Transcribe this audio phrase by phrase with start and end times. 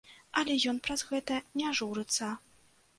[0.41, 2.35] Але ён праз гэта не журыцца.